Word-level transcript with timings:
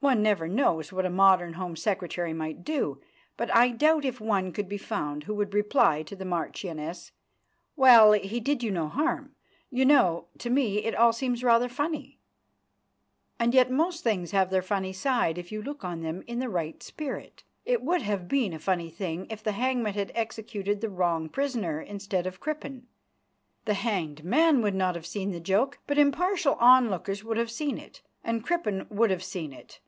One 0.00 0.22
never 0.22 0.46
knows 0.46 0.92
what 0.92 1.04
a 1.04 1.10
modern 1.10 1.54
Home 1.54 1.74
Secretary 1.74 2.32
might 2.32 2.62
do, 2.62 3.00
but 3.36 3.52
I 3.52 3.70
doubt 3.70 4.04
if 4.04 4.20
one 4.20 4.52
could 4.52 4.68
be 4.68 4.78
found 4.78 5.24
who 5.24 5.34
would 5.34 5.52
reply 5.52 6.04
to 6.04 6.14
the 6.14 6.24
marchioness: 6.24 7.10
"Well, 7.74 8.12
he 8.12 8.38
did 8.38 8.62
you 8.62 8.70
no 8.70 8.86
harm. 8.86 9.34
You 9.70 9.84
know, 9.84 10.28
to 10.38 10.50
me 10.50 10.84
it 10.84 10.94
all 10.94 11.12
seems 11.12 11.42
rather 11.42 11.68
funny." 11.68 12.20
And 13.40 13.52
yet 13.52 13.72
most 13.72 14.04
things 14.04 14.30
have 14.30 14.50
their 14.50 14.62
funny 14.62 14.92
side 14.92 15.36
if 15.36 15.50
you 15.50 15.60
look 15.60 15.82
on 15.82 16.02
them 16.02 16.22
in 16.28 16.38
the 16.38 16.48
right 16.48 16.80
spirit. 16.80 17.42
It 17.64 17.82
would 17.82 18.02
have 18.02 18.28
been 18.28 18.52
a 18.52 18.60
funny 18.60 18.90
thing 18.90 19.26
if 19.30 19.42
the 19.42 19.50
hangman 19.52 19.94
had 19.94 20.12
executed 20.14 20.80
the 20.80 20.88
wrong 20.88 21.28
prisoner 21.28 21.80
instead 21.80 22.24
of 22.24 22.38
Crippen. 22.38 22.86
The 23.64 23.74
hanged 23.74 24.22
man 24.24 24.62
would 24.62 24.76
not 24.76 24.94
have 24.94 25.06
seen 25.06 25.32
the 25.32 25.40
joke, 25.40 25.80
but 25.88 25.98
impartial 25.98 26.54
onlookers 26.60 27.24
would 27.24 27.36
have 27.36 27.50
seen 27.50 27.78
it, 27.78 28.00
and 28.22 28.44
Crippen 28.44 28.86
would 28.90 29.10
have 29.10 29.24
seen 29.24 29.52
it. 29.52 29.80